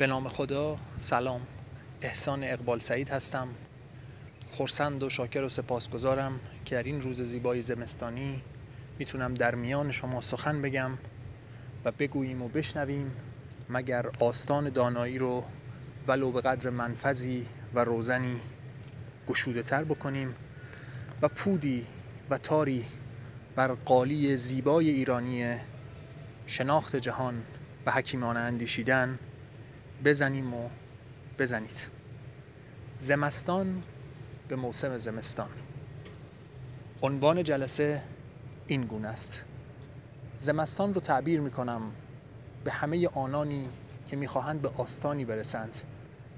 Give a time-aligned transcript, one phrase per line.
[0.00, 1.40] به نام خدا سلام.
[2.02, 3.48] احسان اقبال سعید هستم.
[4.50, 8.42] خورسند و شاکر و سپاسگزارم که در این روز زیبای زمستانی
[8.98, 10.90] می‌تونم در میان شما سخن بگم
[11.84, 13.12] و بگوییم و بشنویم
[13.68, 15.44] مگر آستان دانایی رو
[16.06, 18.40] ولو به قدر منفذی و روزنی
[19.28, 20.34] گشوده تر بکنیم
[21.22, 21.86] و پودی
[22.30, 22.84] و تاری
[23.56, 25.54] بر قالی زیبای ایرانی
[26.46, 27.42] شناخت جهان
[27.86, 29.18] و حکیمانه اندیشیدن
[30.04, 30.68] بزنیم و
[31.38, 31.88] بزنید.
[32.96, 33.82] زمستان
[34.48, 35.48] به موسم زمستان.
[37.02, 38.02] عنوان جلسه
[38.66, 39.44] این گونه است.
[40.36, 41.82] زمستان رو تعبیر می کنم
[42.64, 43.68] به همه آنانی
[44.06, 45.76] که می‌خواهند به آستانی برسند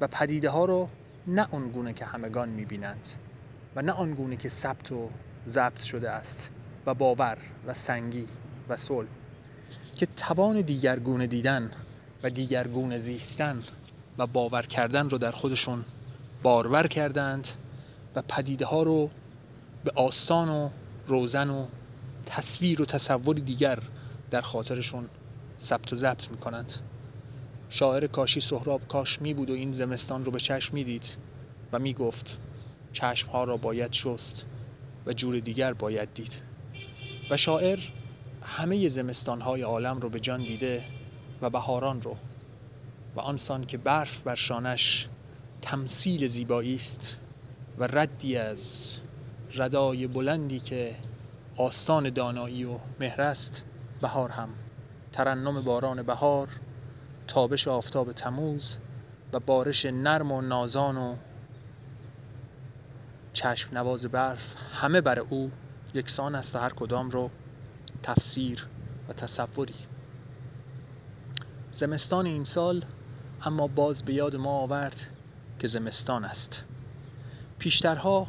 [0.00, 0.88] و پدیده ها رو
[1.26, 3.08] نه آنگونه که همگان می‌بینند
[3.76, 5.10] و نه آنگونه که ثبت و
[5.46, 6.50] ضبط شده است
[6.86, 8.26] و باور و سنگی
[8.68, 9.08] و صلح
[9.96, 11.70] که توان دیگرگونه دیدن
[12.22, 13.60] و دیگرگونه زیستن
[14.18, 15.84] و باور کردن رو در خودشون
[16.42, 17.48] بارور کردند
[18.14, 19.10] و پدیده ها رو
[19.84, 20.68] به آستان و
[21.06, 21.66] روزن و
[22.26, 23.78] تصویر و تصوری دیگر
[24.30, 25.08] در خاطرشون
[25.60, 26.72] ثبت و ضبط می کنند
[27.68, 31.16] شاعر کاشی سهراب کاش می بود و این زمستان رو به چشم می دید
[31.72, 32.38] و می گفت
[32.92, 34.46] چشم ها را باید شست
[35.06, 36.42] و جور دیگر باید دید.
[37.30, 37.78] و شاعر
[38.42, 40.84] همه زمستان های عالم رو به جان دیده
[41.42, 42.16] و بهاران رو
[43.16, 45.08] و آنسان که برف بر شانش
[45.62, 47.16] تمثیل زیبایی است
[47.78, 48.94] و ردی از
[49.54, 50.94] ردای بلندی که
[51.56, 53.64] آستان دانایی و مهر است
[54.00, 54.48] بهار هم.
[55.12, 56.48] ترنم باران بهار
[57.26, 58.78] تابش آفتاب تموز
[59.32, 61.16] و بارش نرم و نازان و
[63.32, 64.54] چشم نواز برف.
[64.72, 65.50] همه بر او
[65.94, 67.30] یکسان است و هر کدام رو
[68.02, 68.66] تفسیر
[69.08, 69.74] و تصوری.
[71.76, 72.84] زمستان این سال
[73.42, 75.06] اما باز به یاد ما آورد
[75.58, 76.64] که زمستان است.
[77.58, 78.26] پیشترها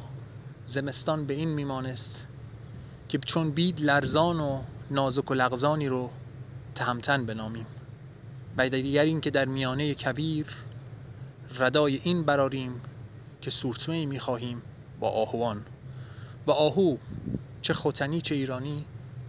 [0.66, 2.28] زمستان به این میمانست
[3.10, 4.62] که چون بید لرزان و
[4.92, 6.10] نازک و لغزانی رو
[6.76, 7.66] تهمتن بنامیم.
[8.58, 10.46] و دیگر این که در میانه کبیر
[11.60, 12.82] ردای این براریم
[13.42, 14.62] که سورتمه می‌خواهیم
[15.00, 15.66] با آهوان.
[16.48, 16.98] و آهو
[17.62, 18.86] چه خوتنی چه ایرانی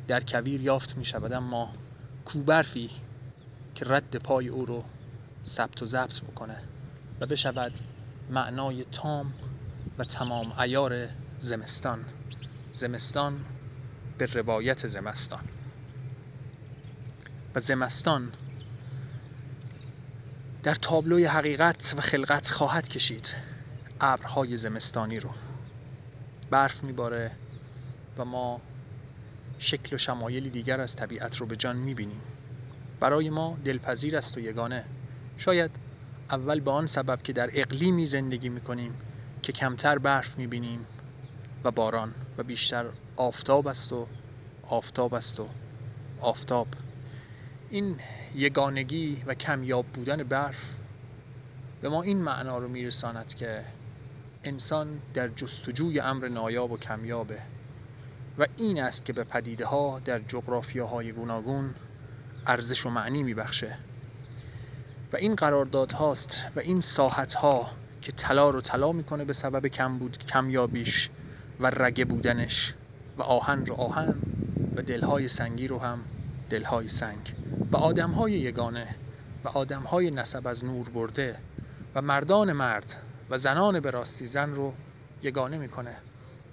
[0.09, 1.71] در کویر یافت می شود اما
[2.25, 2.91] کوبرفی
[3.79, 4.85] که رد پای او رو
[5.45, 6.57] ثبت و ضبط بکنه
[7.21, 7.79] و بشود
[8.31, 9.33] معنای تام
[9.99, 11.09] و تمام ایار
[11.39, 12.05] زمستان.
[12.73, 13.45] زمستان
[14.19, 15.45] به روایت زمستان.
[17.55, 18.33] و زمستان
[20.63, 23.37] در تابلوی حقیقت و خلقت خواهد کشید
[24.01, 25.31] ابرهای زمستانی رو.
[26.51, 27.31] برف میباره
[28.19, 28.61] و ما
[29.59, 32.21] شکل و شمایلی دیگر از طبیعت رو به جان می‌بینیم.
[33.01, 34.85] برای ما دلپذیر است و یگانه.
[35.37, 35.71] شاید
[36.31, 38.95] اول به آن سبب که در اقلیمی زندگی می‌کنیم
[39.43, 40.87] که کمتر برف می‌بینیم
[41.65, 42.87] و باران و بیشتر
[43.17, 44.07] آفتاب است و
[44.63, 45.49] آفتاب است و
[46.21, 46.67] آفتاب.
[47.71, 47.97] این
[48.35, 50.75] یگانگی و کمیاب بودن برف
[51.81, 53.65] به ما این معنا رو میرساند که
[54.45, 57.39] انسان در جستجوی امر نایاب و کمیابه
[58.39, 61.75] و این است که به پدیده ها در جغرافیاهای گوناگون
[62.49, 63.79] ارزش و معنی میبخشه.
[65.13, 67.71] و این قرارداد هاست و این ساحت ها
[68.03, 71.11] که طلا رو طلا می‌کنه به سبب کم بود کمیابیش
[71.61, 72.75] و رگه بودنش.
[73.19, 74.15] و آهن رو آهن
[74.77, 75.99] و دلهای سنگی رو هم
[76.51, 77.35] دلهای سنگ.
[77.73, 78.95] و آدمهای یگانه
[79.45, 81.37] و آدمهای نسب از نور برده
[81.95, 82.95] و مردان مرد
[83.31, 84.73] و زنان به راستی زن رو
[85.23, 85.97] یگانه می‌کنه.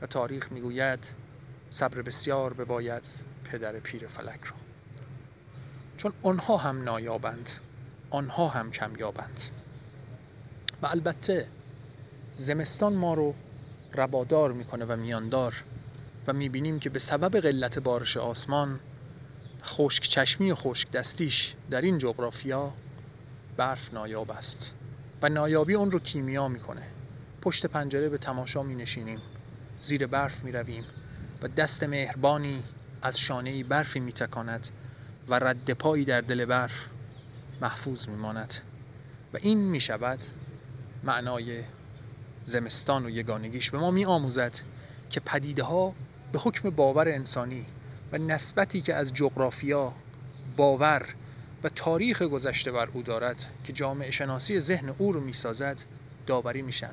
[0.02, 1.12] و تاریخ می‌گوید
[1.70, 3.04] صبر بسیار بباید
[3.44, 4.65] پدر پیر فلک رو.
[5.98, 7.52] چون آنها هم نایابند
[8.10, 9.42] آنها هم کمیابند.
[10.82, 11.48] و البته
[12.34, 13.34] زمستان ما رو
[13.94, 15.64] ربادار می‌کنه و میاندار
[16.28, 18.80] و می‌بینیم که به سبب قلت بارش آسمان
[19.64, 22.74] خشک چشمی و خشک دستیش در این جغرافیا
[23.58, 24.74] برف نایاب است
[25.22, 26.84] و نایابی اون رو کیمیا می‌کنه.
[27.42, 29.22] پشت پنجره به تماشا می نشینیم
[29.80, 30.84] زیر برف می رویم
[31.42, 32.64] و دست مهربانی
[33.02, 34.68] از شانه برفی می تکاند
[35.30, 36.90] و رد پایی در دل برف
[37.62, 38.54] محفوظ می ماند
[39.34, 40.20] و این می شود
[41.04, 41.64] معنای
[42.46, 44.58] زمستان و یگانگیش به ما می آموزد
[45.10, 45.94] که پدیده ها
[46.32, 47.66] به حکم باور انسانی
[48.12, 49.94] و نسبتی که از جغرافیا
[50.58, 51.06] باور
[51.64, 55.82] و تاریخ گذشته بر او دارد که جامعه شناسی ذهن او رو می سازد
[56.28, 56.92] داوری میشن.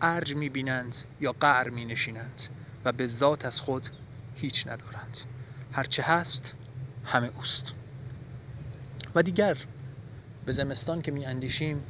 [0.00, 2.42] ارج می بینند یا قعر می نشینند
[2.84, 3.88] و به ذات از خود
[4.34, 5.18] هیچ ندارند.
[5.72, 6.54] هرچه هست
[7.04, 7.72] همه اوست.
[9.14, 9.56] و دیگر
[10.44, 11.82] به زمستان که می اندیشیم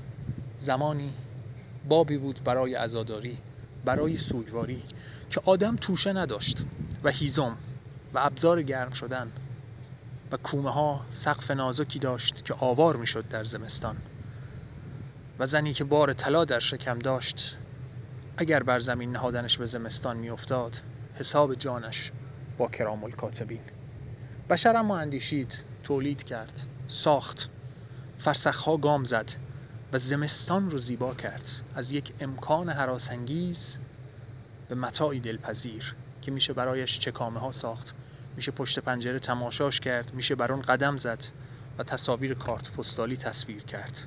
[0.59, 1.13] زمانی
[1.89, 3.39] بابی بود برای عزاداری
[3.85, 4.83] برای سوگواری
[5.31, 6.65] که آدم توشه نداشت
[7.05, 7.57] و هیزم
[8.15, 9.33] و ابزار گرم شدن
[10.33, 13.97] و کومه ها سقف نازکی داشت که آوار می‌شد در زمستان.
[15.39, 17.57] و زنی که بار طلا در شکم داشت
[18.37, 20.81] اگر بر زمین نهادنش به زمستان میافتاد
[21.15, 22.13] حساب جانش
[22.59, 23.61] با کرام الکاتبین
[24.53, 27.51] بشر اما اندیشید تولید کرد ساخت
[28.19, 29.33] فرسخها گام زد
[29.93, 31.49] و زمستان رو زیبا کرد.
[31.75, 33.79] از یک امکان حراسانگیز
[34.69, 37.95] به متاعی دلپذیر که میشه برایش چکامه ها ساخت.
[38.37, 41.25] میشه پشت پنجره تماشاش کرد میشه بر اون قدم زد
[41.79, 43.99] و تصاویر کارت پستالی تصویر کرد.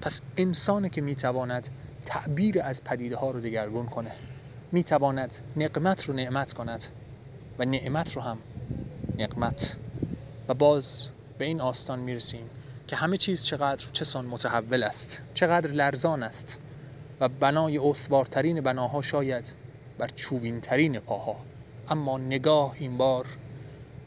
[0.00, 1.68] پس انسانی که می‌تواند
[2.04, 4.12] تعبیر از پدیده ها رو دگرگون کنه.
[4.72, 6.84] می‌تواند نقمت رو نعمت کند
[7.58, 8.38] و نعمت رو هم
[9.18, 9.76] نقمت
[10.48, 11.08] و باز
[11.38, 12.50] به این آستان می‌رسیم
[12.86, 16.58] که همه چیز چقدر چسان متحول است چقدر لرزان است
[17.20, 19.52] و بنای استوارترین بناها شاید
[19.98, 21.36] بر چوبین ترین پاها.
[21.88, 23.26] اما نگاه این بار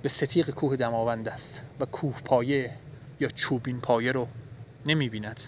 [0.01, 2.71] به ستیق کوه دماوند است و کوه پایه
[3.19, 4.27] یا چوبین پایه رو
[4.85, 5.39] نمی بیند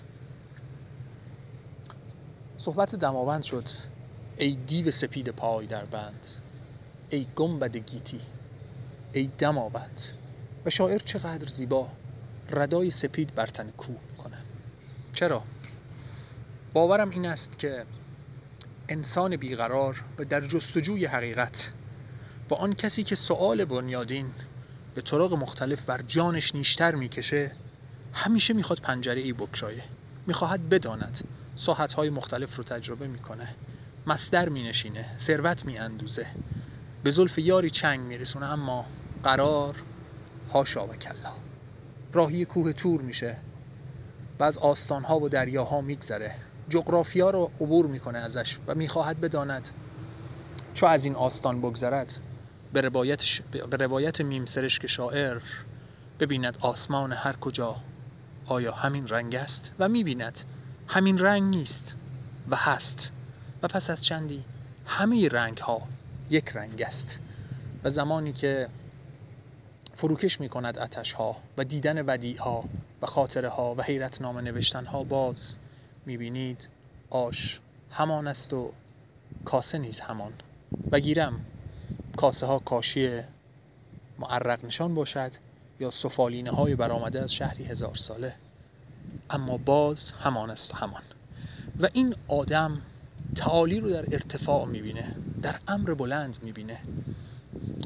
[2.58, 3.68] صحبت دماوند شد.
[4.38, 6.28] ای دیو سپید پای در بند
[7.10, 8.20] ای گنبد گیتی
[9.14, 10.02] ای دماوند.
[10.66, 11.90] و شاعر چقدر زیبا.
[12.52, 14.38] ردای سپید بر تن کوه کنه
[15.14, 15.44] چرا؟
[16.74, 17.86] باورم این است که
[18.90, 21.72] انسان بیقرار و در جستجوی حقیقت
[22.50, 24.32] با آن کسی که سؤال بنیادین
[24.96, 27.52] به طرق مختلف بر جانش نیشتر می‌کشه
[28.14, 29.84] همیشه می‌خواد پنجره ای بکشایه.
[30.28, 31.28] می‌خواهد بداند.
[31.56, 33.56] ساحت های مختلف رو تجربه می‌کنه.
[34.08, 35.06] مصدر مینشینه.
[35.20, 36.28] ثروت میاندوزه.
[37.04, 38.86] به زلف یاری چنگ میرسونه اما
[39.24, 39.76] قرار
[40.54, 41.34] هاشا و کلا.
[42.14, 43.38] راهی کوه تور میشه.
[44.40, 46.36] و از آستانها و دریاها میگذره.
[46.70, 49.70] جغرافیا رو عبور می‌کنه ازش و می‌خواهد بداند.
[50.74, 52.20] چو از این آستان بگذرد
[52.74, 55.40] به روایت, به روایت میم سرشک شاعر
[56.20, 57.76] ببیند آسمان هر کجا.
[58.46, 60.40] آیا همین رنگ است؟ و می‌بیند
[60.88, 61.96] همین رنگ نیست
[62.50, 63.12] و هست.
[63.64, 64.44] و پس از چندی
[64.86, 65.82] همه رنگ ها
[66.30, 67.20] یک رنگ است.
[67.84, 68.68] و زمانی که
[69.94, 72.64] فروکش می کند اتش ها و دیدن ودیع ها
[73.02, 75.58] و خاطره ها و حیرت نام نوشتن ها باز
[76.06, 76.70] می بینید
[77.10, 77.62] آش
[77.92, 78.72] همان است و
[79.46, 80.34] کاسه نیز همان.
[80.92, 81.46] و گیرم
[82.16, 83.22] کاسه ها کاشی
[84.20, 85.32] معرق نشان باشد
[85.80, 88.34] یا سفالینه های برآمده از شهری هزار ساله.
[89.30, 91.02] اما باز همان است و همان.
[91.80, 92.82] و این آدم
[93.36, 96.80] تعالی رو در ارتفاع می‌بینه در امر بلند می‌بینه.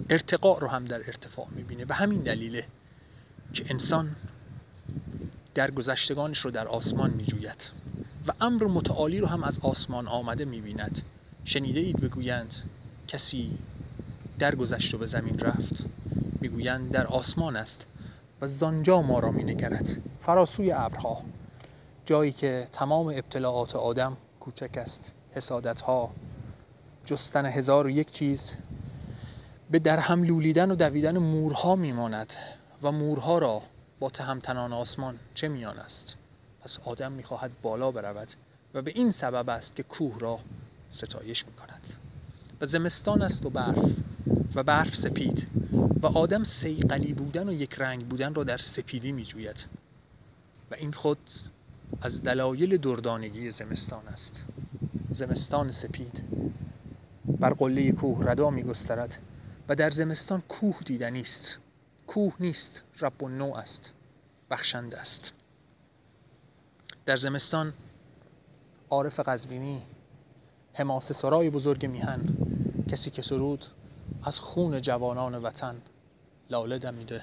[0.09, 1.85] ارتقاء رو هم در ارتفاع می‌بینه.
[1.85, 2.65] به همین دلیله
[3.53, 4.15] که انسان
[5.53, 7.69] در گذشتگانش رو در آسمان میجوید
[8.27, 11.01] و امر متعالی رو هم از آسمان آمده می‌بیند.
[11.45, 12.55] شنیده اید بگویند
[13.07, 13.57] کسی
[14.39, 15.85] در گذشت و به زمین رفت.
[16.41, 17.87] می‌گویند در آسمان است
[18.41, 20.01] و زانجا ما را مینگرد.
[20.19, 21.21] فراسوی ابرها
[22.05, 26.11] جایی که تمام ابتلاعات آدم کوچک است حسادت ها
[27.05, 28.55] جستن هزار و یک چیز
[29.71, 32.33] به در هم لولیدن و دویدن مورها میماند
[32.81, 33.61] و مورها را
[33.99, 36.17] با تهمتنان آسمان چه میان است؟
[36.61, 38.31] پس آدم می‌خواهد بالا برود
[38.73, 40.39] و به این سبب است که کوه را
[40.89, 41.87] ستایش می‌کند.
[42.61, 43.95] و زمستان است و برف
[44.55, 45.47] و برف سپید
[46.01, 49.65] و آدم سیقلی بودن و یک رنگ بودن را در سپیدی میجوید
[50.71, 51.17] و این خود
[52.01, 54.43] از دلایل دردانگی زمستان است.
[55.11, 56.23] زمستان سپید
[57.39, 59.17] بر قله کوه ردا میگسترد
[59.69, 61.59] و در زمستان کوه دیدنی است
[62.07, 63.93] کوه نیست رب و نوع است.
[64.49, 65.31] بخشنده است.
[67.05, 67.73] در زمستان
[68.89, 69.81] عارف قزوینی
[70.73, 72.37] حماسه سرای بزرگ میهن
[72.87, 73.65] کسی که سرود
[74.23, 75.81] از خون جوانان وطن
[76.49, 77.21] لاله دمیده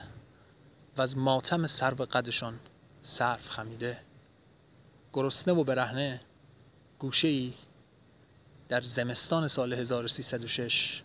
[0.96, 2.60] و از ماتم سرو قدشان
[3.02, 3.98] صرف خمیده.
[5.12, 6.20] گرسنه و برهنه
[6.98, 7.54] گوشه ای
[8.68, 11.02] در زمستان سال 1306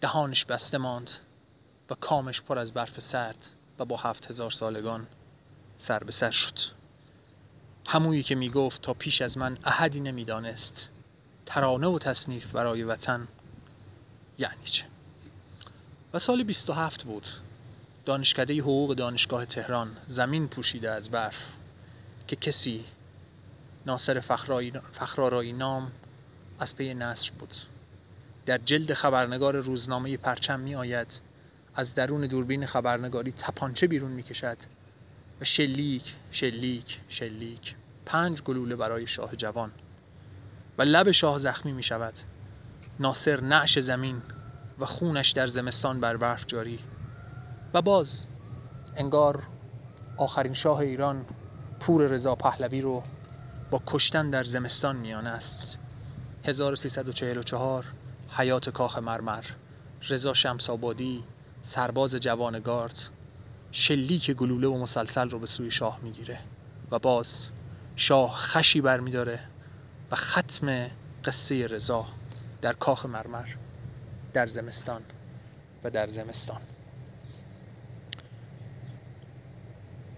[0.00, 1.10] دهانش بسته ماند
[1.90, 3.46] و کامش پر از برف سرد
[3.78, 5.06] و با هفت هزار سالگان
[5.76, 6.58] سر به سر شد.
[7.86, 10.90] همویی که می گفت تا پیش از من احدی نمی‌دانست.
[11.46, 13.28] ترانه و تصنیف برای وطن
[14.38, 14.84] یعنی چه؟
[16.14, 17.26] و سال 27 بود.
[18.04, 21.52] دانشکده حقوق دانشگاه تهران زمین پوشیده از برف
[22.26, 22.84] که کسی
[23.86, 24.20] ناصر
[24.92, 25.92] فخرارایی نام
[26.58, 27.54] از پی نصر بود.
[28.46, 31.20] در جلد خبرنگار روزنامه پرچم می آید
[31.74, 34.56] از درون دوربین خبرنگاری تپانچه بیرون می کشد
[35.40, 37.74] و شلیک شلیک شلیک.
[38.06, 39.70] پنج گلوله برای شاه جوان.
[40.78, 42.14] و لب شاه زخمی می شود
[43.00, 44.22] ناصر نعش زمین
[44.78, 46.78] و خونش در زمستان بر برف جاری.
[47.74, 48.24] و باز
[48.96, 49.42] انگار
[50.16, 51.24] آخرین شاه ایران
[51.80, 53.02] پور رضا پهلوی رو
[53.70, 55.78] با کشتن در زمستان میانه است
[56.44, 57.84] 1344
[58.36, 59.44] حیات کاخ مرمر
[60.08, 61.24] رضا شمس آبادی
[61.62, 63.00] سرباز جوان گارد
[63.72, 66.38] شلیک گلوله و مسلسل رو به سوی شاه می‌گیره.
[66.90, 67.48] و باز
[67.96, 69.40] شاه خشی برمیداره
[70.10, 70.90] و ختم
[71.24, 72.06] قصه رضا
[72.62, 73.46] در کاخ مرمر
[74.32, 75.02] در زمستان
[75.84, 76.60] و در زمستان.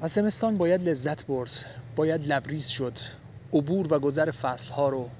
[0.01, 1.51] از زمستان باید لذت برد
[1.97, 2.99] باید لبریز شد.
[3.53, 5.11] عبور و گذر فصلها رو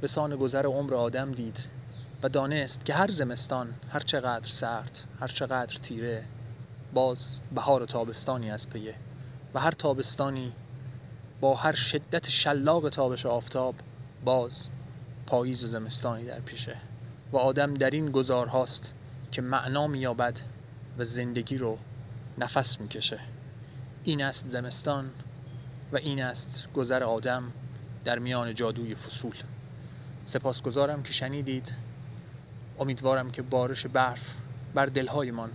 [0.00, 1.79] به سان گذر عمر آدم دید.
[2.22, 6.24] و دانست که هر زمستان هر چقدر سرد هر چقدر تیره
[6.94, 8.94] باز بهار و تابستانی از پیه
[9.54, 10.52] و هر تابستانی
[11.40, 13.74] با هر شدت شلاق تابش آفتاب
[14.24, 14.68] باز
[15.26, 16.76] پاییز و زمستانی در پیشه
[17.32, 18.94] و آدم در این گذارهاست
[19.30, 20.40] که معنا مییابد
[20.98, 21.78] و زندگی رو
[22.38, 23.20] نفس می‌کشه.
[24.04, 25.10] این است زمستان
[25.92, 27.52] و این است گذر آدم
[28.04, 29.34] در میان جادوی فصول.
[30.24, 31.76] سپاسگزارم که شنیدید.
[32.80, 34.34] امیدوارم که بارش برف
[34.74, 35.50] بر دلهایمان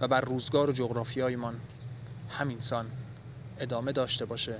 [0.00, 1.60] و بر روزگار و جغرافیایمان
[2.28, 2.86] همینسان
[3.58, 4.58] ادامه داشته باشه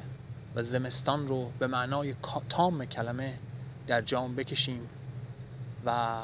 [0.55, 2.15] و زمستان رو به معنای
[2.49, 3.39] تام کلمه
[3.87, 4.89] در جام بکشیم
[5.87, 6.21] و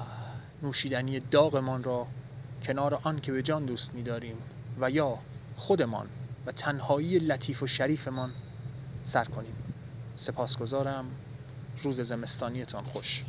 [0.62, 2.06] نوشیدنی داغمان را
[2.62, 4.36] کنار آن که به جان دوست می‌داریم
[4.80, 5.18] و یا
[5.56, 6.06] خودمان
[6.46, 8.32] و تنهایی لطیف و شریفمان
[9.02, 9.54] سر کنیم.
[10.14, 11.04] سپاسگزارم.
[11.82, 13.24] روز زمستانیتان خوش.